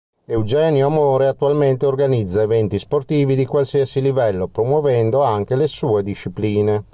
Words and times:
Eugenio 0.25 0.87
Amore 0.87 1.27
attualmente 1.27 1.85
organizza 1.85 2.41
eventi 2.41 2.79
sportivi 2.79 3.35
di 3.35 3.45
qualsiasi 3.45 4.01
livello 4.01 4.47
promuovendo 4.47 5.21
anche 5.21 5.55
le 5.55 5.67
sue 5.67 6.01
discipline. 6.01 6.83